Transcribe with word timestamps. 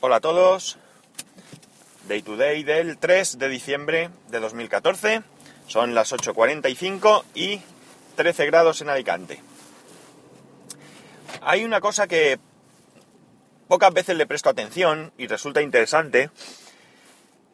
Hola 0.00 0.16
a 0.16 0.20
todos. 0.20 0.76
Day 2.06 2.20
to 2.20 2.36
day 2.36 2.62
del 2.64 2.98
3 2.98 3.38
de 3.38 3.48
diciembre 3.48 4.10
de 4.28 4.40
2014. 4.40 5.22
Son 5.68 5.94
las 5.94 6.12
8.45 6.12 7.24
y 7.34 7.62
13 8.14 8.44
grados 8.44 8.82
en 8.82 8.90
Alicante. 8.90 9.40
Hay 11.40 11.64
una 11.64 11.80
cosa 11.80 12.06
que 12.06 12.38
pocas 13.68 13.90
veces 13.94 14.18
le 14.18 14.26
presto 14.26 14.50
atención 14.50 15.14
y 15.16 15.28
resulta 15.28 15.62
interesante 15.62 16.28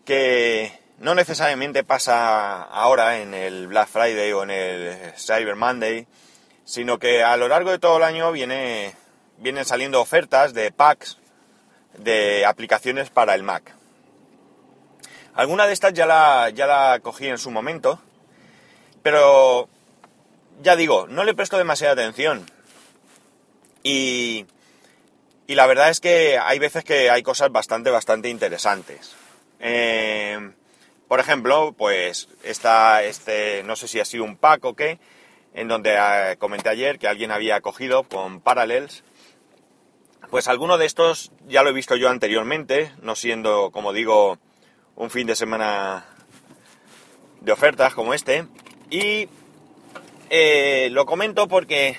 que 0.04 0.76
no 0.98 1.14
necesariamente 1.14 1.84
pasa 1.84 2.60
ahora 2.64 3.20
en 3.20 3.34
el 3.34 3.68
Black 3.68 3.86
Friday 3.86 4.32
o 4.32 4.42
en 4.42 4.50
el 4.50 5.12
Cyber 5.16 5.54
Monday, 5.54 6.08
sino 6.64 6.98
que 6.98 7.22
a 7.22 7.36
lo 7.36 7.46
largo 7.46 7.70
de 7.70 7.78
todo 7.78 7.98
el 7.98 8.02
año 8.02 8.32
viene, 8.32 8.96
vienen 9.38 9.64
saliendo 9.64 10.00
ofertas 10.00 10.54
de 10.54 10.72
packs 10.72 11.18
de 11.98 12.44
aplicaciones 12.46 13.10
para 13.10 13.34
el 13.34 13.42
Mac. 13.42 13.74
Alguna 15.34 15.66
de 15.66 15.72
estas 15.72 15.94
ya 15.94 16.06
la, 16.06 16.50
ya 16.50 16.66
la 16.66 17.00
cogí 17.00 17.26
en 17.26 17.38
su 17.38 17.50
momento, 17.50 18.00
pero 19.02 19.68
ya 20.62 20.76
digo, 20.76 21.06
no 21.08 21.24
le 21.24 21.34
presto 21.34 21.56
demasiada 21.56 21.94
atención. 21.94 22.46
Y, 23.82 24.46
y 25.46 25.54
la 25.54 25.66
verdad 25.66 25.90
es 25.90 26.00
que 26.00 26.38
hay 26.38 26.58
veces 26.58 26.84
que 26.84 27.10
hay 27.10 27.22
cosas 27.22 27.50
bastante, 27.50 27.90
bastante 27.90 28.28
interesantes. 28.28 29.14
Eh, 29.60 30.52
por 31.08 31.20
ejemplo, 31.20 31.74
pues 31.76 32.28
está 32.42 33.02
este, 33.02 33.62
no 33.64 33.76
sé 33.76 33.88
si 33.88 34.00
ha 34.00 34.04
sido 34.04 34.24
un 34.24 34.36
pack 34.36 34.64
o 34.64 34.74
qué, 34.74 34.98
en 35.54 35.68
donde 35.68 35.96
ah, 35.98 36.36
comenté 36.38 36.68
ayer 36.68 36.98
que 36.98 37.08
alguien 37.08 37.30
había 37.30 37.60
cogido 37.60 38.02
con 38.04 38.40
Parallels. 38.40 39.04
Pues 40.32 40.48
alguno 40.48 40.78
de 40.78 40.86
estos 40.86 41.30
ya 41.46 41.62
lo 41.62 41.68
he 41.68 41.74
visto 41.74 41.94
yo 41.94 42.08
anteriormente, 42.08 42.90
no 43.02 43.16
siendo, 43.16 43.70
como 43.70 43.92
digo, 43.92 44.38
un 44.96 45.10
fin 45.10 45.26
de 45.26 45.36
semana 45.36 46.06
de 47.42 47.52
ofertas 47.52 47.92
como 47.92 48.14
este. 48.14 48.46
Y 48.88 49.28
eh, 50.30 50.88
lo 50.90 51.04
comento 51.04 51.48
porque 51.48 51.98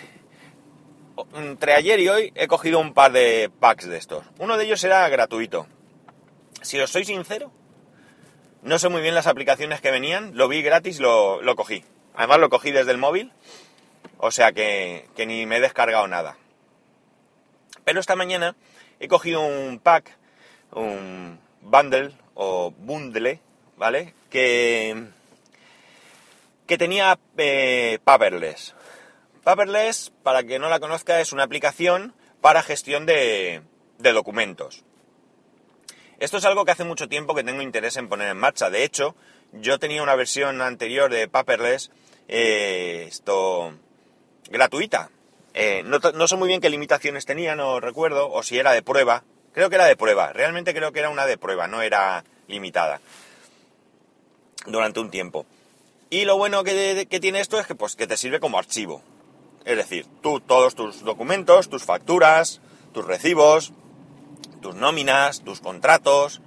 entre 1.36 1.76
ayer 1.76 2.00
y 2.00 2.10
hoy 2.10 2.32
he 2.34 2.48
cogido 2.48 2.80
un 2.80 2.96
par 2.96 3.12
de 3.12 3.52
packs 3.60 3.88
de 3.88 3.98
estos. 3.98 4.26
Uno 4.40 4.58
de 4.58 4.66
ellos 4.66 4.84
era 4.84 5.08
gratuito. 5.10 5.68
Si 6.64 6.80
os 6.80 6.90
soy 6.90 7.06
sincero, 7.06 7.52
no 8.64 8.80
sé 8.80 8.90
muy 8.90 9.04
bien 9.04 9.14
las 9.14 9.28
aplicaciones 9.28 9.80
que 9.80 9.92
venían, 9.92 10.36
lo 10.36 10.48
vi 10.48 10.64
gratis, 10.64 11.00
lo, 11.00 11.40
lo 11.44 11.56
cogí. 11.56 11.84
Además 12.16 12.40
lo 12.40 12.50
cogí 12.50 12.72
desde 12.72 12.94
el 12.94 12.98
móvil, 12.98 13.32
o 14.18 14.32
sea 14.32 14.54
que, 14.54 15.06
que 15.16 15.28
ni 15.28 15.46
me 15.46 15.58
he 15.58 15.62
descargado 15.62 16.08
nada. 16.08 16.36
Pero 17.84 18.00
esta 18.00 18.16
mañana 18.16 18.56
he 19.00 19.08
cogido 19.08 19.42
un 19.42 19.80
pack, 19.80 20.18
un 20.72 21.40
bundle 21.62 22.12
o 22.34 22.72
bundle, 22.72 23.40
¿vale? 23.78 24.14
Que, 24.30 25.08
que 26.68 26.78
tenía 26.78 27.20
eh, 27.38 28.00
Paperless. 28.04 28.76
Paperless, 29.44 30.12
para 30.24 30.44
que 30.44 30.60
no 30.60 30.70
la 30.70 30.80
conozca, 30.80 31.20
es 31.20 31.34
una 31.34 31.44
aplicación 31.44 32.14
para 32.42 32.64
gestión 32.64 33.06
de, 33.06 33.62
de 34.00 34.14
documentos. 34.14 34.84
Esto 36.20 36.38
es 36.38 36.46
algo 36.46 36.64
que 36.64 36.72
hace 36.72 36.86
mucho 36.86 37.10
tiempo 37.10 37.36
que 37.36 37.44
tengo 37.44 37.62
interés 37.62 37.98
en 37.98 38.08
poner 38.08 38.30
en 38.30 38.38
marcha. 38.38 38.70
De 38.70 38.84
hecho, 38.84 39.16
yo 39.52 39.80
tenía 39.80 40.02
una 40.04 40.16
versión 40.16 40.62
anterior 40.62 41.12
de 41.12 41.28
Paperless, 41.28 41.92
eh, 42.28 43.06
esto, 43.10 43.74
gratuita. 44.50 45.12
Eh, 45.54 45.84
no, 45.86 46.00
no, 46.00 46.28
sé 46.28 46.36
muy 46.36 46.48
bien 46.48 46.62
qué 46.62 46.70
limitaciones 46.70 47.26
tenía, 47.26 47.56
no 47.56 47.80
recuerdo, 47.80 48.32
o 48.32 48.44
si 48.44 48.58
era 48.58 48.72
de 48.72 48.82
prueba. 48.82 49.24
Creo 49.54 49.70
que 49.70 49.76
era 49.76 49.86
de 49.86 49.96
prueba. 49.96 50.34
Realmente 50.34 50.74
creo 50.74 50.92
que 50.92 51.00
era 51.00 51.10
una 51.10 51.26
de 51.26 51.38
prueba, 51.38 51.68
no 51.68 51.82
era 51.82 52.24
limitada. 52.48 53.02
Durante 54.66 55.00
un 55.00 55.12
tiempo. 55.12 55.46
Y 56.10 56.26
lo 56.26 56.38
bueno 56.38 56.64
que, 56.64 57.08
que 57.10 57.20
tiene 57.20 57.40
esto 57.40 57.60
es 57.60 57.68
que, 57.68 57.76
pues, 57.76 57.96
que 57.96 58.08
te 58.08 58.18
sirve 58.18 58.40
como 58.40 58.58
archivo. 58.58 59.04
Es 59.66 59.78
decir, 59.78 60.08
tú 60.22 60.40
todos 60.40 60.76
tus 60.76 61.04
documentos, 61.04 61.70
tus 61.70 61.84
facturas, 61.84 62.62
tus 62.94 63.06
recibos, 63.06 63.74
tus 64.62 64.76
nóminas, 64.76 65.44
tus 65.44 65.60
contratos, 65.62 66.42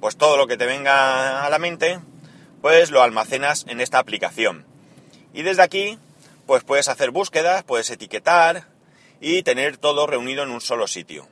pues 0.00 0.16
todo 0.16 0.36
lo 0.36 0.46
que 0.46 0.56
te 0.56 0.66
venga 0.66 1.44
a 1.44 1.50
la 1.50 1.58
mente, 1.58 2.00
pues 2.60 2.90
lo 2.90 3.02
almacenas 3.02 3.66
en 3.68 3.80
esta 3.80 3.98
aplicación. 3.98 4.66
Y 5.32 5.42
desde 5.42 5.62
aquí, 5.62 5.98
pues 6.50 6.64
puedes 6.64 6.88
hacer 6.88 7.12
búsquedas, 7.12 7.62
puedes 7.62 7.88
etiquetar 7.90 8.66
y 9.20 9.44
tener 9.44 9.76
todo 9.76 10.08
reunido 10.08 10.42
en 10.42 10.50
un 10.50 10.60
solo 10.60 10.88
sitio. 10.88 11.28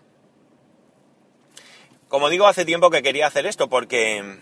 Como 2.06 2.28
digo, 2.28 2.46
hace 2.46 2.64
tiempo 2.64 2.88
que 2.88 3.02
quería 3.02 3.26
hacer 3.26 3.44
esto 3.44 3.68
porque 3.68 4.38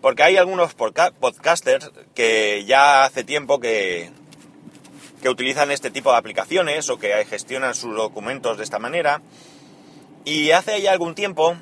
porque 0.00 0.22
hay 0.22 0.38
algunos 0.38 0.72
podcasters 0.72 1.90
que 2.14 2.64
ya 2.64 3.04
hace 3.04 3.22
tiempo 3.22 3.60
que, 3.60 4.10
que 5.20 5.28
utilizan 5.28 5.70
este 5.70 5.90
tipo 5.90 6.10
de 6.10 6.16
aplicaciones 6.16 6.88
o 6.88 6.98
que 6.98 7.26
gestionan 7.26 7.74
sus 7.74 7.94
documentos 7.94 8.56
de 8.56 8.64
esta 8.64 8.78
manera 8.78 9.20
y 10.24 10.52
hace 10.52 10.80
ya 10.80 10.92
algún 10.92 11.14
tiempo, 11.14 11.54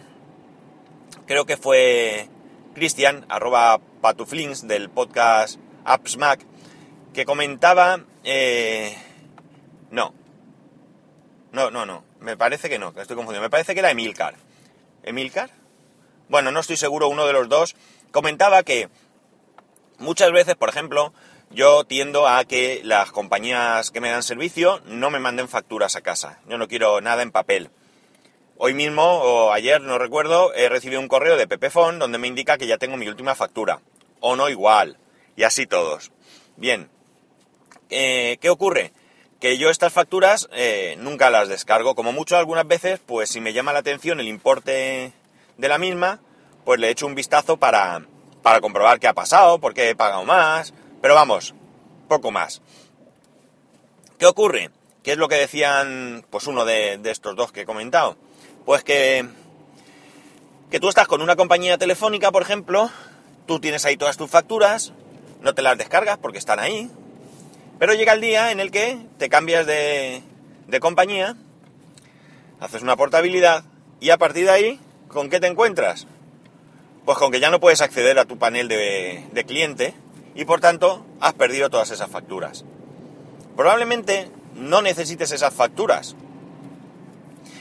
creo 1.27 1.47
que 1.47 1.57
fue 1.57 2.29
Cristian, 2.75 3.27
arroba 3.29 3.81
patuflins 4.01 4.69
del 4.69 4.89
podcast 4.89 5.59
AppsMac, 5.85 6.54
que 7.15 7.25
comentaba... 7.25 8.01
Eh, 8.25 8.95
no. 9.91 10.13
No, 11.53 11.71
no, 11.71 11.87
no. 11.87 12.05
Me 12.21 12.37
parece 12.37 12.69
que 12.69 12.79
no, 12.79 12.89
estoy 12.89 13.17
confundiendo. 13.17 13.43
Me 13.43 13.51
parece 13.51 13.73
que 13.73 13.81
era 13.81 13.91
Emilcar. 13.91 14.35
¿Emilcar? 15.03 15.51
Bueno, 16.29 16.51
no 16.51 16.61
estoy 16.61 16.77
seguro, 16.77 17.09
uno 17.09 17.27
de 17.27 17.33
los 17.33 17.49
dos. 17.49 17.77
Comentaba 18.11 18.63
que 18.63 18.89
muchas 19.99 20.33
veces, 20.33 20.57
por 20.57 20.69
ejemplo, 20.69 21.15
yo 21.51 21.85
tiendo 21.85 22.27
a 22.27 22.45
que 22.45 22.81
las 22.85 23.13
compañías 23.13 23.91
que 23.91 24.01
me 24.01 24.11
dan 24.11 24.23
servicio 24.23 24.81
no 24.87 25.11
me 25.11 25.21
manden 25.21 25.49
facturas 25.49 25.97
a 25.97 26.01
casa. 26.01 26.41
Yo 26.49 26.59
no 26.59 26.69
quiero 26.69 27.01
nada 27.01 27.23
en 27.23 27.31
papel. 27.31 27.71
Hoy 28.57 28.75
mismo, 28.75 29.03
o 29.03 29.53
ayer, 29.53 29.81
no 29.81 29.99
recuerdo, 29.99 30.55
he 30.55 30.69
recibido 30.69 31.01
un 31.01 31.09
correo 31.09 31.37
de 31.37 31.47
Pepefon 31.47 31.99
donde 31.99 32.19
me 32.19 32.29
indica 32.29 32.57
que 32.57 32.67
ya 32.67 32.79
tengo 32.79 32.97
mi 32.97 33.09
última 33.09 33.35
factura. 33.35 33.81
O 34.21 34.37
no 34.37 34.49
igual. 34.49 34.99
Y 35.37 35.43
así 35.43 35.67
todos. 35.67 36.11
Bien. 36.57 36.89
Eh, 37.97 38.39
¿Qué 38.41 38.51
ocurre? 38.51 38.93
Que 39.39 39.57
yo 39.57 39.71
estas 39.71 39.93
facturas 39.93 40.49
eh, 40.53 40.97
nunca 40.99 41.31
las 41.31 41.49
descargo. 41.49 41.95
Como 41.95 42.11
mucho 42.11 42.37
algunas 42.37 42.67
veces, 42.67 42.99
pues 42.99 43.31
si 43.31 43.41
me 43.41 43.53
llama 43.53 43.73
la 43.73 43.79
atención 43.79 44.19
el 44.19 44.27
importe 44.27 45.13
de 45.59 45.69
la 45.69 45.79
misma, 45.79 46.19
pues 46.65 46.81
le 46.81 46.91
echo 46.91 47.07
un 47.07 47.15
vistazo 47.15 47.57
para, 47.57 48.05
para 48.43 48.61
comprobar 48.61 48.99
qué 48.99 49.07
ha 49.07 49.15
pasado, 49.15 49.61
por 49.61 49.75
qué 49.75 49.91
he 49.91 49.95
pagado 49.95 50.25
más. 50.25 50.75
Pero 51.01 51.15
vamos, 51.15 51.55
poco 52.09 52.33
más. 52.33 52.63
¿Qué 54.19 54.27
ocurre? 54.27 54.71
¿Qué 55.05 55.13
es 55.13 55.17
lo 55.17 55.29
que 55.29 55.37
decían 55.37 56.27
pues 56.31 56.49
uno 56.49 56.65
de, 56.65 56.99
de 56.99 57.13
estos 57.13 57.37
dos 57.37 57.53
que 57.53 57.61
he 57.61 57.65
comentado? 57.65 58.17
Pues 58.65 58.83
que, 58.83 59.25
que 60.69 60.81
tú 60.81 60.89
estás 60.89 61.07
con 61.07 61.23
una 61.23 61.37
compañía 61.37 61.79
telefónica, 61.79 62.33
por 62.33 62.43
ejemplo, 62.43 62.91
tú 63.47 63.61
tienes 63.61 63.85
ahí 63.85 63.97
todas 63.97 64.17
tus 64.17 64.31
facturas, 64.31 64.93
no 65.43 65.55
te 65.55 65.63
las 65.63 65.79
descargas 65.79 66.19
porque 66.19 66.39
están 66.39 66.59
ahí, 66.59 66.91
pero 67.85 67.93
llega 67.93 68.15
el 68.15 68.23
día 68.23 68.51
en 68.51 68.61
el 68.61 68.71
que 68.71 68.99
te 69.19 69.29
cambias 69.29 69.67
de, 69.67 70.23
compañía, 70.81 71.37
haces 72.59 72.81
una 72.81 72.97
portabilidad 72.97 73.63
y 74.01 74.09
a 74.09 74.17
partir 74.17 74.47
de 74.47 74.53
ahí, 74.53 74.81
¿con 75.09 75.29
qué 75.29 75.39
te 75.39 75.49
encuentras? 75.49 76.07
Pues 77.05 77.19
con 77.19 77.31
que 77.31 77.41
ya 77.41 77.51
no 77.51 77.61
puedes 77.61 77.83
acceder 77.83 78.19
a 78.19 78.25
tu 78.25 78.39
panel 78.39 78.69
de, 78.69 79.27
de 79.31 79.45
cliente 79.45 79.93
y 80.35 80.47
por 80.47 80.63
tanto 80.63 81.05
has 81.21 81.35
perdido 81.35 81.69
todas 81.69 81.91
esas 81.91 82.09
facturas. 82.09 82.65
Probablemente 83.55 84.31
no 84.55 84.81
necesites 84.81 85.31
esas 85.33 85.53
facturas, 85.53 86.17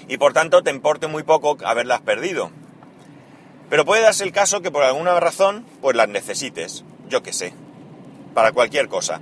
y 0.08 0.18
por 0.20 0.32
tanto 0.32 0.64
te 0.64 0.72
importe 0.72 1.08
muy 1.08 1.24
poco 1.24 1.58
haberlas 1.66 2.00
perdido. 2.00 2.50
Pero 3.70 3.84
puede 3.84 4.04
darse 4.04 4.24
el 4.24 4.32
caso 4.32 4.62
que 4.62 4.72
por 4.72 4.84
alguna 4.84 5.20
razón 5.20 5.66
pues 5.82 5.98
las 5.98 6.08
necesites, 6.08 6.86
yo 7.10 7.22
que 7.24 7.34
sé, 7.34 7.54
para 8.34 8.54
cualquier 8.54 8.88
cosa. 8.88 9.20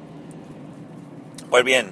Pues 1.51 1.65
bien, 1.65 1.91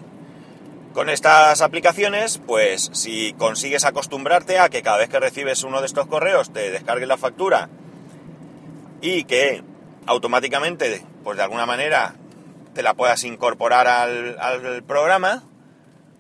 con 0.94 1.10
estas 1.10 1.60
aplicaciones, 1.60 2.38
pues 2.48 2.90
si 2.94 3.34
consigues 3.34 3.84
acostumbrarte 3.84 4.58
a 4.58 4.70
que 4.70 4.82
cada 4.82 4.98
vez 4.98 5.10
que 5.10 5.20
recibes 5.20 5.64
uno 5.64 5.82
de 5.82 5.86
estos 5.86 6.08
correos 6.08 6.54
te 6.54 6.72
descargue 6.72 7.06
la 7.06 7.18
factura 7.18 7.68
y 9.02 9.26
que 9.26 9.62
automáticamente, 10.06 11.06
pues 11.26 11.36
de 11.36 11.44
alguna 11.44 11.66
manera, 11.66 12.16
te 12.74 12.84
la 12.84 12.94
puedas 12.94 13.26
incorporar 13.26 13.90
al, 13.90 14.40
al 14.40 14.82
programa, 14.84 15.44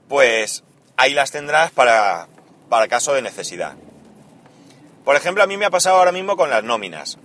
pues 0.09 0.65
ahí 0.97 1.13
las 1.13 1.31
tendrás 1.31 1.71
para, 1.71 2.27
para 2.67 2.89
caso 2.89 3.13
de 3.13 3.21
necesidad. 3.21 3.77
Por 5.05 5.15
ejemplo, 5.15 5.43
a 5.43 5.47
mí 5.47 5.55
me 5.55 5.63
ha 5.65 5.69
pasado 5.69 5.95
ahora 5.95 6.11
mismo 6.11 6.35
con 6.35 6.49
las 6.49 6.65
nóminas. 6.65 7.17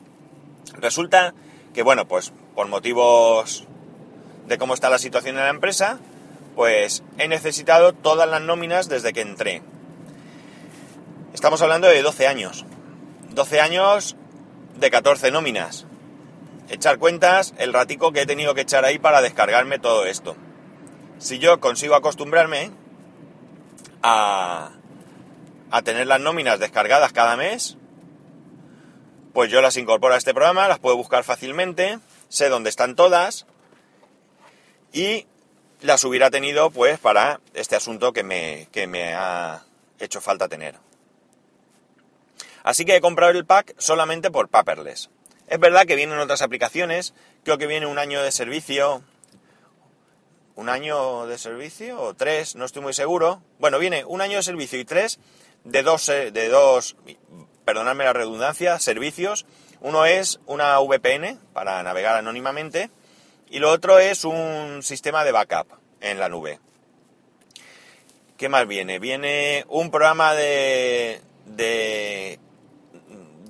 Resulta 0.74 1.34
que, 1.74 1.82
bueno, 1.82 2.06
pues 2.06 2.32
por 2.54 2.68
motivos 2.68 3.66
de 4.46 4.58
cómo 4.58 4.74
está 4.74 4.90
la 4.90 4.98
situación 4.98 5.36
en 5.36 5.44
la 5.44 5.50
empresa, 5.50 5.98
pues 6.54 7.02
he 7.18 7.28
necesitado 7.28 7.92
todas 7.92 8.28
las 8.28 8.40
nóminas 8.40 8.88
desde 8.88 9.12
que 9.12 9.22
entré. 9.22 9.62
Estamos 11.32 11.62
hablando 11.62 11.88
de 11.88 12.02
12 12.02 12.26
años. 12.26 12.64
12 13.30 13.60
años 13.60 14.16
de 14.78 14.90
14 14.90 15.30
nóminas. 15.30 15.86
Echar 16.68 16.98
cuentas, 16.98 17.54
el 17.58 17.72
ratico 17.72 18.12
que 18.12 18.22
he 18.22 18.26
tenido 18.26 18.54
que 18.54 18.62
echar 18.62 18.84
ahí 18.84 18.98
para 18.98 19.20
descargarme 19.20 19.78
todo 19.78 20.06
esto. 20.06 20.36
Si 21.18 21.38
yo 21.38 21.60
consigo 21.60 21.94
acostumbrarme 21.94 22.70
a, 24.02 24.70
a 25.70 25.82
tener 25.82 26.06
las 26.06 26.20
nóminas 26.20 26.60
descargadas 26.60 27.12
cada 27.12 27.36
mes, 27.36 27.76
pues 29.32 29.50
yo 29.50 29.60
las 29.60 29.76
incorporo 29.76 30.14
a 30.14 30.18
este 30.18 30.32
programa, 30.32 30.68
las 30.68 30.78
puedo 30.78 30.96
buscar 30.96 31.24
fácilmente, 31.24 31.98
sé 32.28 32.48
dónde 32.48 32.70
están 32.70 32.94
todas 32.94 33.46
y 34.94 35.26
las 35.82 36.04
hubiera 36.04 36.30
tenido 36.30 36.70
pues 36.70 36.98
para 36.98 37.40
este 37.52 37.76
asunto 37.76 38.14
que 38.14 38.22
me, 38.22 38.68
que 38.72 38.86
me 38.86 39.12
ha 39.12 39.64
hecho 39.98 40.22
falta 40.22 40.48
tener. 40.48 40.76
Así 42.62 42.86
que 42.86 42.96
he 42.96 43.00
comprado 43.02 43.32
el 43.32 43.44
pack 43.44 43.74
solamente 43.76 44.30
por 44.30 44.48
paperless. 44.48 45.10
Es 45.48 45.58
verdad 45.60 45.84
que 45.84 45.96
vienen 45.96 46.18
otras 46.18 46.40
aplicaciones, 46.40 47.12
creo 47.42 47.58
que 47.58 47.66
viene 47.66 47.86
un 47.86 47.98
año 47.98 48.22
de 48.22 48.32
servicio, 48.32 49.02
un 50.54 50.70
año 50.70 51.26
de 51.26 51.36
servicio 51.36 52.00
o 52.00 52.14
tres, 52.14 52.54
no 52.54 52.64
estoy 52.64 52.80
muy 52.80 52.94
seguro. 52.94 53.42
Bueno, 53.58 53.78
viene 53.78 54.04
un 54.06 54.22
año 54.22 54.38
de 54.38 54.42
servicio 54.44 54.78
y 54.78 54.84
tres 54.84 55.18
de 55.64 55.82
dos, 55.82 56.08
eh, 56.08 56.30
de 56.30 56.48
dos, 56.48 56.96
perdonadme 57.64 58.04
la 58.04 58.12
redundancia, 58.12 58.78
servicios. 58.78 59.44
Uno 59.80 60.06
es 60.06 60.40
una 60.46 60.78
VPN 60.78 61.38
para 61.52 61.82
navegar 61.82 62.16
anónimamente 62.16 62.90
y 63.50 63.58
lo 63.58 63.70
otro 63.70 63.98
es 63.98 64.24
un 64.24 64.82
sistema 64.82 65.24
de 65.24 65.32
backup 65.32 65.68
en 66.00 66.18
la 66.18 66.28
nube. 66.28 66.58
¿Qué 68.36 68.48
más 68.48 68.66
viene? 68.66 68.98
Viene 68.98 69.64
un 69.68 69.90
programa 69.90 70.34
de, 70.34 71.20
de 71.46 72.38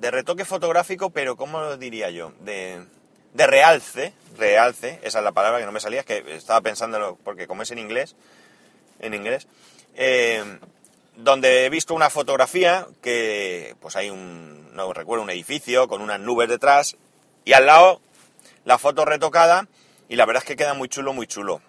de 0.05 0.11
retoque 0.11 0.45
fotográfico, 0.45 1.09
pero 1.09 1.35
¿cómo 1.35 1.59
lo 1.59 1.77
diría 1.77 2.11
yo? 2.11 2.31
De, 2.41 2.85
de 3.33 3.47
realce, 3.47 4.13
realce, 4.37 4.99
esa 5.01 5.17
es 5.17 5.23
la 5.23 5.31
palabra 5.31 5.59
que 5.59 5.65
no 5.65 5.71
me 5.71 5.79
salía, 5.79 6.01
es 6.01 6.05
que 6.05 6.35
estaba 6.35 6.61
pensando, 6.61 7.17
porque 7.23 7.47
como 7.47 7.63
es 7.63 7.71
en 7.71 7.79
inglés, 7.79 8.15
en 8.99 9.15
inglés, 9.15 9.47
eh, 9.95 10.43
donde 11.15 11.65
he 11.65 11.69
visto 11.71 11.95
una 11.95 12.11
fotografía 12.11 12.85
que, 13.01 13.75
pues 13.79 13.95
hay 13.95 14.11
un, 14.11 14.75
no 14.75 14.93
recuerdo, 14.93 15.23
un 15.23 15.31
edificio 15.31 15.87
con 15.87 16.03
unas 16.03 16.19
nubes 16.19 16.49
detrás 16.49 16.97
y 17.43 17.53
al 17.53 17.65
lado 17.65 17.99
la 18.63 18.77
foto 18.77 19.05
retocada 19.05 19.67
y 20.09 20.15
la 20.15 20.25
verdad 20.25 20.43
es 20.43 20.47
que 20.47 20.55
queda 20.55 20.73
muy 20.73 20.89
chulo, 20.89 21.13
muy 21.13 21.27
chulo 21.27 21.61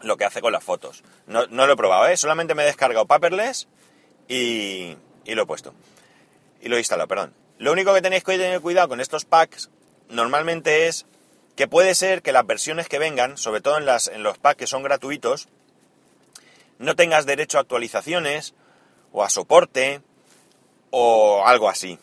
lo 0.00 0.16
que 0.16 0.24
hace 0.24 0.40
con 0.40 0.52
las 0.52 0.64
fotos. 0.64 1.04
No, 1.26 1.46
lo 1.46 1.72
he 1.72 1.76
probado, 1.76 2.06
¿eh? 2.08 2.16
solamente 2.16 2.54
me 2.54 2.62
he 2.62 2.66
descargado 2.66 3.06
paperless 3.06 3.68
y, 4.28 4.96
y 5.24 5.34
lo 5.34 5.42
he 5.42 5.46
puesto. 5.46 5.74
Y 6.60 6.68
lo 6.68 6.76
he 6.76 6.80
instalado, 6.80 7.08
perdón. 7.08 7.34
Lo 7.58 7.72
único 7.72 7.94
que 7.94 8.02
tenéis 8.02 8.24
que 8.24 8.38
tener 8.38 8.60
cuidado 8.60 8.88
con 8.88 9.00
estos 9.00 9.24
packs 9.24 9.70
normalmente 10.08 10.88
es 10.88 11.06
que 11.56 11.68
puede 11.68 11.94
ser 11.94 12.22
que 12.22 12.32
las 12.32 12.46
versiones 12.46 12.88
que 12.88 12.98
vengan, 12.98 13.36
sobre 13.36 13.60
todo 13.60 13.78
en, 13.78 13.86
en 14.12 14.22
los 14.22 14.38
packs 14.38 14.58
que 14.58 14.66
son 14.66 14.82
gratuitos, 14.82 15.48
no 16.78 16.96
tengas 16.96 17.26
derecho 17.26 17.58
a 17.58 17.60
actualizaciones 17.60 18.54
o 19.12 19.22
a 19.22 19.30
soporte 19.30 20.00
o 20.90 21.46
algo 21.46 21.68
así. 21.68 21.98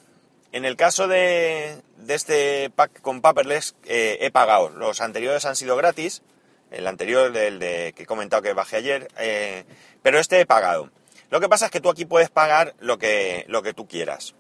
En 0.52 0.66
el 0.66 0.76
caso 0.76 1.08
de, 1.08 1.82
este 2.08 2.72
pack 2.72 3.02
con 3.02 3.22
paperless 3.22 3.76
eh, 3.86 4.18
he 4.22 4.32
pagado. 4.32 4.70
Los 4.70 5.00
anteriores 5.00 5.46
han 5.46 5.56
sido 5.56 5.76
gratis. 5.76 6.24
El 6.72 6.88
anterior, 6.88 7.32
del 7.32 7.60
de, 7.60 7.94
que 7.96 8.04
he 8.04 8.06
comentado 8.06 8.42
que 8.42 8.54
bajé 8.54 8.78
ayer. 8.78 9.08
Eh, 9.18 9.64
pero 10.02 10.20
este 10.20 10.40
he 10.40 10.46
pagado. 10.46 10.90
Lo 11.30 11.40
que 11.40 11.50
pasa 11.50 11.66
es 11.66 11.72
que 11.72 11.82
tú 11.82 11.90
aquí 11.90 12.06
puedes 12.06 12.30
pagar 12.30 12.74
lo 12.80 12.98
que, 12.98 13.46
lo 13.48 13.62
que 13.62 13.74
tú 13.74 13.88
quieras 13.88 14.36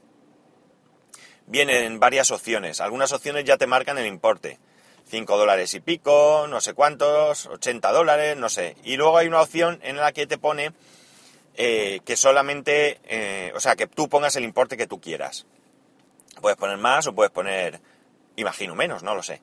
vienen 1.46 2.00
varias 2.00 2.30
opciones. 2.30 2.80
Algunas 2.80 3.12
opciones 3.12 3.44
ya 3.44 3.58
te 3.58 3.66
marcan 3.66 3.98
el 3.98 4.06
importe. 4.06 4.60
5 5.08 5.38
dólares 5.38 5.74
y 5.74 5.80
pico, 5.80 6.46
no 6.48 6.62
sé 6.62 6.76
cuántos, 6.76 7.48
80 7.48 7.92
dólares, 7.92 8.38
no 8.38 8.50
sé. 8.50 8.76
Y 8.84 8.98
luego 8.98 9.18
hay 9.18 9.28
una 9.28 9.42
opción 9.42 9.80
en 9.82 9.98
la 9.98 10.12
que 10.12 10.28
te 10.28 10.38
pone 10.38 10.72
eh, 11.56 12.02
que 12.06 12.16
solamente, 12.16 13.52
o 13.56 13.60
sea, 13.60 13.76
que 13.76 13.88
tú 13.88 14.08
pongas 14.08 14.36
el 14.36 14.44
importe 14.44 14.78
que 14.78 14.86
tú 14.86 15.02
quieras. 15.02 15.48
Puedes 16.40 16.58
poner 16.58 16.78
más 16.78 17.08
o 17.08 17.14
puedes 17.14 17.32
poner, 17.32 17.82
imagino, 18.36 18.76
menos, 18.76 19.04
no 19.04 19.16
lo 19.16 19.24
sé. 19.24 19.42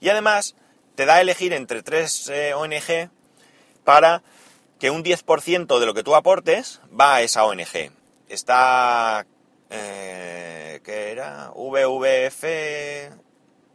Y 0.00 0.08
además 0.08 0.54
te 0.94 1.06
da 1.06 1.16
a 1.16 1.20
elegir 1.20 1.52
entre 1.52 1.82
tres 1.82 2.28
eh, 2.28 2.54
ONG 2.54 3.10
para 3.84 4.22
que 4.78 4.90
un 4.90 5.02
10% 5.02 5.78
de 5.78 5.86
lo 5.86 5.94
que 5.94 6.02
tú 6.02 6.14
aportes 6.14 6.80
va 6.98 7.16
a 7.16 7.22
esa 7.22 7.44
ONG. 7.44 7.92
Está 8.28 9.26
que 10.88 11.10
era 11.12 11.50
VVF, 11.54 12.44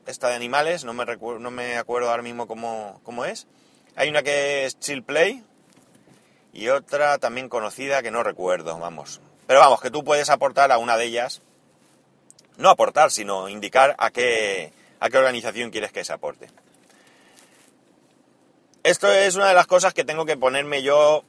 esta 0.08 0.30
de 0.30 0.36
animales, 0.36 0.84
no 0.84 0.94
me, 0.94 1.06
no 1.06 1.52
me 1.52 1.78
acuerdo 1.78 2.10
ahora 2.10 2.24
mismo 2.24 2.48
cómo, 2.48 3.00
cómo 3.04 3.24
es. 3.26 3.46
Hay 3.96 4.10
una 4.10 4.24
que 4.24 4.66
es 4.66 4.80
Chill 4.80 5.04
Play 5.04 5.44
y 6.54 6.70
otra 6.70 7.20
también 7.20 7.50
conocida 7.50 8.02
que 8.02 8.10
no 8.10 8.24
recuerdo, 8.24 8.80
vamos. 8.80 9.22
Pero 9.46 9.60
vamos, 9.60 9.80
que 9.80 9.92
tú 9.92 10.04
puedes 10.04 10.32
aportar 10.32 10.72
a 10.72 10.80
una 10.80 10.98
de 10.98 11.06
ellas, 11.06 11.44
no 12.58 12.70
aportar, 12.70 13.12
sino 13.12 13.50
indicar 13.50 13.96
a 13.98 14.12
qué, 14.12 14.72
a 15.00 15.10
qué 15.10 15.18
organización 15.18 15.72
quieres 15.72 15.92
que 15.92 16.06
se 16.06 16.14
aporte. 16.14 16.50
Esto 18.84 19.12
es 19.12 19.36
una 19.36 19.48
de 19.48 19.54
las 19.54 19.68
cosas 19.68 19.94
que 19.94 20.04
tengo 20.04 20.26
que 20.26 20.38
ponerme 20.38 20.84
yo 20.84 21.24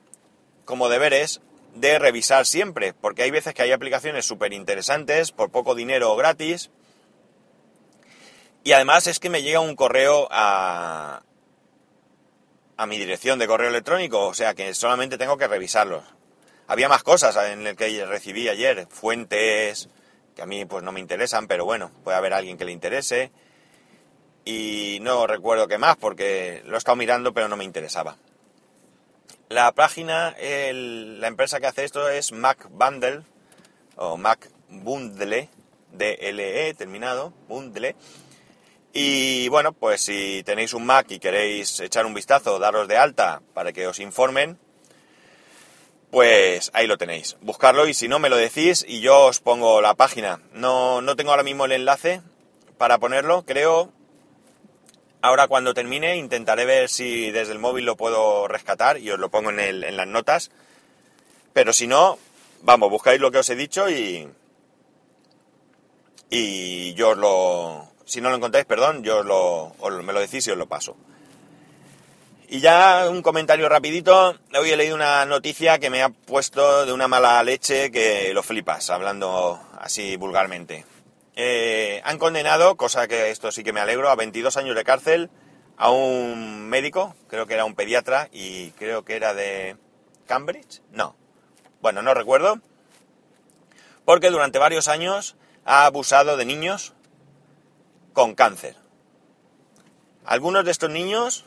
como 0.65 0.89
deberes 0.89 1.41
de 1.75 1.99
revisar 1.99 2.47
siempre, 2.47 2.95
porque 2.95 3.23
hay 3.23 3.31
veces 3.31 3.55
que 3.55 3.63
hay 3.63 3.73
aplicaciones 3.73 4.27
súper 4.27 4.53
interesantes 4.53 5.33
por 5.33 5.51
poco 5.51 5.75
dinero 5.75 6.13
o 6.13 6.17
gratis. 6.17 6.71
Y 8.65 8.73
además 8.73 9.07
es 9.07 9.21
que 9.21 9.31
me 9.31 9.43
llega 9.43 9.61
un 9.61 9.77
correo 9.77 10.27
a, 10.31 11.23
a 12.77 12.87
mi 12.87 12.99
dirección 12.99 13.39
de 13.39 13.47
correo 13.47 13.69
electrónico, 13.69 14.27
o 14.27 14.35
sea 14.35 14.55
que 14.55 14.73
solamente 14.75 15.19
tengo 15.19 15.37
que 15.37 15.49
revisarlos. 15.49 16.05
Había 16.67 16.89
más 16.89 17.03
cosas 17.03 17.37
en 17.51 17.67
el 17.67 17.77
que 17.77 18.07
recibí 18.07 18.49
ayer, 18.49 18.87
fuentes 18.89 19.89
que 20.35 20.43
a 20.43 20.47
mí 20.47 20.65
pues 20.65 20.83
no 20.83 20.93
me 20.93 21.01
interesan, 21.01 21.47
pero 21.47 21.65
bueno, 21.65 21.91
puede 22.03 22.17
haber 22.17 22.33
alguien 22.33 22.59
que 22.59 22.65
le 22.65 22.73
interese. 22.73 23.31
Y 24.45 24.99
no 25.01 25.27
recuerdo 25.27 25.69
qué 25.69 25.79
más 25.79 25.97
porque 25.97 26.63
lo 26.67 26.75
he 26.75 26.79
estado 26.79 26.97
mirando 26.97 27.33
pero 27.33 27.49
no 27.49 27.57
me 27.57 27.65
interesaba. 27.65 28.17
La 29.49 29.73
página, 29.73 30.35
la 30.41 31.29
empresa 31.29 31.61
que 31.61 31.67
hace 31.67 31.85
esto 31.85 32.09
es 32.09 32.33
Mac 32.33 32.69
Bundle 32.71 33.23
o 33.97 34.17
Mac 34.17 34.51
Bundle, 34.69 35.49
DLE 35.93 36.75
terminado, 36.75 37.33
Bundle. 37.49 37.95
Y 38.93 39.49
bueno, 39.49 39.73
pues 39.73 40.03
si 40.03 40.43
tenéis 40.45 40.73
un 40.73 40.87
Mac 40.87 41.11
y 41.11 41.19
queréis 41.19 41.81
echar 41.81 42.07
un 42.07 42.15
vistazo, 42.15 42.59
daros 42.59 42.89
de 42.89 42.97
alta 42.97 43.43
para 43.53 43.73
que 43.73 43.87
os 43.87 43.99
informen, 43.99 44.59
pues 46.15 46.71
ahí 46.75 46.87
lo 46.87 46.97
tenéis. 46.97 47.37
Buscarlo 47.41 47.89
y 47.89 47.93
si 47.93 48.07
no 48.07 48.21
me 48.21 48.29
lo 48.29 48.37
decís 48.37 48.87
y 48.87 49.01
yo 49.01 49.27
os 49.27 49.41
pongo 49.41 49.81
la 49.81 49.95
página. 49.95 50.41
No, 50.53 51.03
no 51.03 51.17
tengo 51.17 51.33
ahora 51.33 51.43
mismo 51.43 51.65
el 51.65 51.73
enlace 51.73 52.23
para 52.79 52.99
ponerlo, 52.99 53.45
creo 53.45 53.93
Ahora 55.25 55.49
cuando 55.49 55.73
termine 55.73 56.19
intentaré 56.19 56.67
ver 56.67 56.91
si 56.91 57.31
desde 57.31 57.53
el 57.55 57.59
móvil 57.59 57.87
lo 57.87 57.97
puedo 57.97 58.47
rescatar 58.47 58.99
y 58.99 59.11
os 59.11 59.19
lo 59.19 59.31
pongo 59.31 59.51
en, 59.51 59.97
las 59.97 60.07
notas. 60.07 60.51
Pero 61.55 61.73
si 61.73 61.87
no, 61.87 62.19
vamos, 62.61 62.91
buscáis 62.91 63.19
lo 63.21 63.31
que 63.31 63.39
os 63.39 63.49
he 63.49 63.57
dicho 63.57 63.89
y, 63.89 64.29
y 66.29 66.93
yo 66.93 67.13
os 67.13 67.17
lo... 67.17 67.89
Si 68.05 68.21
no 68.21 68.29
lo 68.29 68.37
encontráis, 68.37 68.67
perdón, 68.67 69.03
yo 69.03 69.21
os 69.21 69.27
lo, 69.27 70.03
me 70.03 70.13
lo 70.13 70.21
decís 70.21 70.47
y 70.47 70.51
os 70.51 70.59
lo 70.59 70.67
paso. 70.67 70.95
Y 72.55 72.61
ya 72.61 73.09
un 73.11 73.21
comentario 73.21 73.69
rapidito. 73.69 74.37
Hoy 74.57 74.71
he 74.71 74.77
leído 74.77 74.95
una 74.95 75.27
noticia 75.27 75.81
que 75.81 75.91
me 75.91 76.05
ha 76.05 76.11
puesto 76.11 76.87
de 76.87 76.93
una 76.93 77.09
mala 77.09 77.43
leche 77.43 77.91
que 77.91 78.33
lo 78.33 78.45
flipas, 78.45 78.91
hablando 78.91 79.61
así 79.81 80.17
vulgarmente. 80.17 80.85
Eh, 81.35 82.01
han 82.05 82.17
condenado, 82.17 82.77
cosa 82.77 83.09
que 83.09 83.31
esto 83.31 83.51
sí 83.51 83.65
que 83.65 83.73
me 83.73 83.81
alegro, 83.81 84.09
a 84.09 84.15
22 84.15 84.57
años 84.57 84.77
de 84.77 84.85
cárcel 84.85 85.31
a 85.77 85.91
un 85.91 86.69
médico, 86.69 87.17
creo 87.27 87.49
que 87.49 87.55
era 87.55 87.65
un 87.65 87.75
pediatra 87.75 88.29
y 88.31 88.71
creo 88.79 89.05
que 89.05 89.17
era 89.17 89.35
de 89.35 89.77
Cambridge, 90.29 90.81
no, 90.93 91.17
bueno, 91.83 92.03
no 92.03 92.15
recuerdo, 92.15 92.61
porque 94.05 94.31
durante 94.31 94.61
varios 94.61 94.87
años 94.87 95.35
ha 95.65 95.87
abusado 95.87 96.37
de 96.37 96.45
niños 96.45 96.95
con 98.13 98.37
cáncer. 98.37 98.77
Algunos 100.25 100.65
de 100.65 100.71
estos 100.71 100.91
niños 100.91 101.47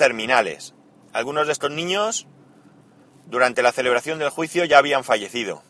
terminales, 0.00 0.72
algunos 1.12 1.46
de 1.46 1.52
estos 1.52 1.70
niños 1.70 2.26
durante 3.26 3.62
la 3.62 3.70
celebración 3.70 4.18
del 4.18 4.30
juicio 4.30 4.64
ya 4.64 4.78
habían 4.78 5.04
fallecido. 5.04 5.62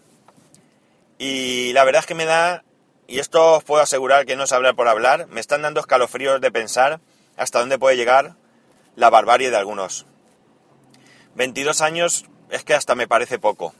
Y 1.18 1.72
la 1.72 1.82
verdad 1.82 2.02
es 2.02 2.06
que 2.06 2.14
me 2.14 2.26
da 2.26 2.62
y 3.08 3.18
esto 3.18 3.56
os 3.56 3.64
puedo 3.64 3.82
asegurar 3.82 4.26
que 4.26 4.36
no 4.36 4.44
es 4.44 4.52
hablar 4.52 4.76
por 4.76 4.86
hablar, 4.86 5.26
me 5.26 5.40
están 5.40 5.62
dando 5.62 5.80
escalofríos 5.80 6.40
de 6.40 6.52
pensar 6.52 7.00
hasta 7.36 7.58
dónde 7.58 7.76
puede 7.76 7.96
llegar 7.96 8.36
la 8.94 9.10
barbarie 9.10 9.50
de 9.50 9.56
algunos. 9.56 10.06
22 11.34 11.80
años 11.80 12.26
es 12.50 12.62
que 12.62 12.74
hasta 12.74 12.94
me 12.94 13.08
parece 13.08 13.40
poco. 13.40 13.74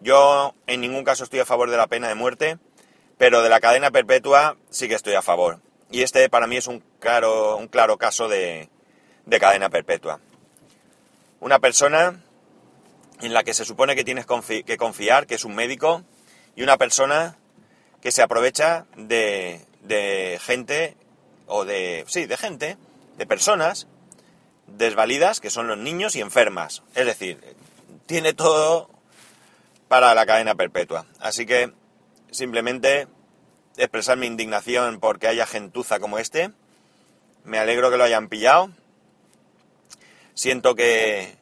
Yo 0.00 0.52
en 0.66 0.80
ningún 0.80 1.04
caso 1.04 1.22
estoy 1.22 1.38
a 1.38 1.46
favor 1.46 1.70
de 1.70 1.76
la 1.76 1.86
pena 1.86 2.08
de 2.08 2.16
muerte, 2.16 2.58
Pero 3.18 3.42
de 3.42 3.50
la 3.50 3.60
cadena 3.60 3.92
perpetua 3.92 4.56
sí 4.68 4.88
que 4.88 4.96
estoy 4.96 5.14
a 5.14 5.22
favor. 5.22 5.60
Y 5.92 6.02
este 6.02 6.28
para 6.28 6.48
mí 6.48 6.56
es 6.56 6.66
un 6.66 6.82
claro, 6.98 7.56
un 7.56 7.68
claro 7.68 7.98
caso 7.98 8.26
de, 8.26 8.68
de 9.30 9.38
cadena 9.38 9.70
perpetua. 9.70 10.20
Una 11.38 11.60
persona 11.60 12.20
en 13.22 13.32
la 13.32 13.44
que 13.44 13.54
se 13.54 13.64
supone 13.64 13.94
que 13.94 14.04
tienes 14.04 14.26
que 14.26 14.76
confiar, 14.76 15.26
que 15.26 15.36
es 15.36 15.44
un 15.44 15.54
médico, 15.54 16.04
y 16.56 16.64
una 16.64 16.76
persona 16.76 17.36
que 18.02 18.10
se 18.10 18.22
aprovecha 18.22 18.86
de, 18.96 19.64
de 19.82 20.38
gente, 20.42 20.96
o 21.46 21.64
de, 21.64 22.04
sí, 22.08 22.26
de 22.26 22.36
gente, 22.36 22.76
de 23.18 23.26
personas 23.26 23.86
desvalidas, 24.66 25.40
que 25.40 25.50
son 25.50 25.68
los 25.68 25.78
niños 25.78 26.16
y 26.16 26.20
enfermas. 26.20 26.82
Es 26.96 27.06
decir, 27.06 27.38
tiene 28.06 28.34
todo 28.34 28.90
para 29.86 30.12
la 30.14 30.26
cadena 30.26 30.56
perpetua. 30.56 31.06
Así 31.20 31.46
que 31.46 31.72
simplemente 32.32 33.06
expresar 33.76 34.18
mi 34.18 34.26
indignación 34.26 34.98
porque 34.98 35.28
haya 35.28 35.46
gentuza 35.46 36.00
como 36.00 36.18
este. 36.18 36.50
Me 37.44 37.58
alegro 37.58 37.90
que 37.90 37.96
lo 37.96 38.04
hayan 38.04 38.28
pillado. 38.28 38.70
Siento 40.40 40.74
que, 40.74 41.36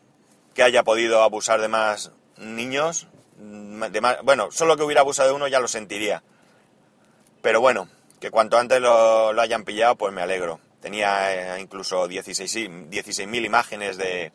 que 0.55 0.65
haya 0.65 0.83
podido 0.83 1.23
abusar 1.23 1.61
de 1.61 1.69
más 1.69 2.11
niños. 2.37 3.07
De 3.37 4.01
más, 4.01 4.17
bueno, 4.25 4.51
solo 4.51 4.77
que 4.77 4.83
hubiera 4.83 5.03
abusado 5.03 5.29
de 5.29 5.37
uno 5.37 5.47
ya 5.47 5.61
lo 5.61 5.69
sentiría. 5.69 6.25
Pero 7.41 7.61
bueno, 7.61 7.89
que 8.19 8.33
cuanto 8.33 8.59
antes 8.59 8.81
lo, 8.81 9.33
lo 9.33 9.41
hayan 9.41 9.63
pillado, 9.63 9.95
pues 9.95 10.13
me 10.13 10.21
alegro. 10.21 10.59
Tenía 10.81 11.57
eh, 11.57 11.61
incluso 11.61 12.09
16.000 12.09 12.89
16 12.89 13.45
imágenes 13.45 13.99
de, 13.99 14.33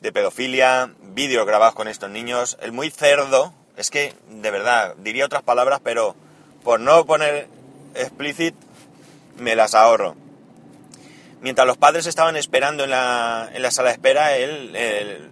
de 0.00 0.12
pedofilia, 0.12 0.92
vídeos 1.00 1.46
grabados 1.46 1.76
con 1.76 1.86
estos 1.86 2.10
niños. 2.10 2.58
El 2.62 2.72
muy 2.72 2.90
cerdo, 2.90 3.54
es 3.76 3.92
que, 3.92 4.12
de 4.28 4.50
verdad, 4.50 4.96
diría 4.98 5.24
otras 5.24 5.44
palabras, 5.44 5.80
pero 5.84 6.16
por 6.64 6.80
no 6.80 7.06
poner 7.06 7.46
explícit, 7.94 8.56
me 9.36 9.54
las 9.54 9.76
ahorro. 9.76 10.16
Mientras 11.42 11.66
los 11.66 11.76
padres 11.76 12.06
estaban 12.06 12.36
esperando 12.36 12.84
en 12.84 12.90
la, 12.90 13.50
en 13.52 13.62
la 13.62 13.72
sala 13.72 13.88
de 13.88 13.94
espera, 13.94 14.36
él, 14.36 15.28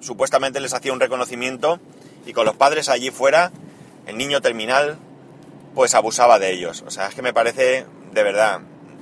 supuestamente 0.00 0.60
les 0.60 0.74
hacía 0.74 0.92
un 0.92 1.00
reconocimiento 1.00 1.80
y 2.26 2.34
con 2.34 2.44
los 2.44 2.56
padres 2.56 2.90
allí 2.90 3.10
fuera, 3.10 3.50
el 4.06 4.18
niño 4.18 4.42
terminal 4.42 4.98
pues 5.74 5.94
abusaba 5.94 6.38
de 6.38 6.52
ellos. 6.52 6.84
O 6.86 6.90
sea, 6.90 7.08
es 7.08 7.14
que 7.14 7.22
me 7.22 7.32
parece, 7.32 7.86
de 8.12 8.22
verdad, 8.22 8.60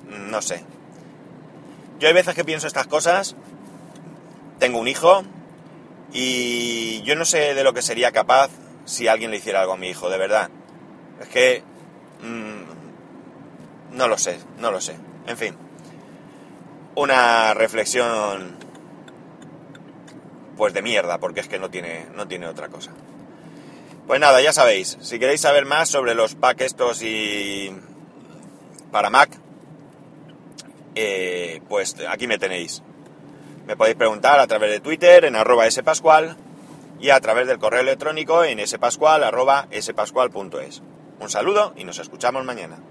no 0.08 0.40
sé. 0.42 0.64
Yo 1.98 2.06
hay 2.06 2.14
veces 2.14 2.34
que 2.34 2.44
pienso 2.44 2.68
estas 2.68 2.86
cosas, 2.86 3.34
tengo 4.60 4.78
un 4.78 4.86
hijo 4.86 5.24
y 6.12 7.02
yo 7.02 7.16
no 7.16 7.24
sé 7.24 7.54
de 7.54 7.64
lo 7.64 7.74
que 7.74 7.82
sería 7.82 8.12
capaz 8.12 8.50
si 8.84 9.08
alguien 9.08 9.32
le 9.32 9.38
hiciera 9.38 9.60
algo 9.60 9.72
a 9.72 9.76
mi 9.76 9.88
hijo, 9.88 10.08
de 10.08 10.18
verdad. 10.18 10.50
Es 11.20 11.28
que... 11.28 11.64
Mmm, 12.22 12.62
no 13.96 14.08
lo 14.08 14.16
sé, 14.16 14.38
no 14.58 14.70
lo 14.70 14.80
sé. 14.80 14.96
En 15.26 15.36
fin. 15.36 15.71
Una 16.94 17.54
reflexión... 17.54 18.56
Pues 20.56 20.74
de 20.74 20.82
mierda, 20.82 21.18
porque 21.18 21.40
es 21.40 21.48
que 21.48 21.58
no 21.58 21.70
tiene, 21.70 22.06
no 22.14 22.28
tiene 22.28 22.46
otra 22.46 22.68
cosa. 22.68 22.92
Pues 24.06 24.20
nada, 24.20 24.40
ya 24.42 24.52
sabéis, 24.52 24.98
si 25.00 25.18
queréis 25.18 25.40
saber 25.40 25.64
más 25.64 25.88
sobre 25.88 26.14
los 26.14 26.34
packs 26.34 26.64
estos 26.64 27.02
y 27.02 27.74
para 28.90 29.08
Mac, 29.08 29.30
eh, 30.94 31.62
pues 31.68 31.96
aquí 32.08 32.26
me 32.26 32.38
tenéis. 32.38 32.82
Me 33.66 33.76
podéis 33.76 33.96
preguntar 33.96 34.40
a 34.40 34.46
través 34.46 34.70
de 34.70 34.80
Twitter 34.80 35.24
en 35.24 35.36
arroba 35.36 35.70
spascual 35.70 36.36
y 37.00 37.10
a 37.10 37.20
través 37.20 37.46
del 37.46 37.58
correo 37.58 37.80
electrónico 37.80 38.44
en 38.44 38.64
spascual 38.66 39.24
arroba. 39.24 39.66
Un 41.20 41.30
saludo 41.30 41.72
y 41.76 41.84
nos 41.84 41.98
escuchamos 41.98 42.44
mañana. 42.44 42.82